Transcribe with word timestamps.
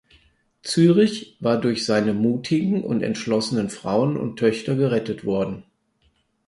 Zürich 0.63 1.37
war 1.41 1.61
durch 1.61 1.85
seine 1.85 2.15
mutigen 2.15 2.83
und 2.83 3.03
entschlossenen 3.03 3.69
Frauen 3.69 4.17
und 4.17 4.39
Töchter 4.39 4.73
gerettet 4.75 5.25
worden. 5.25 5.63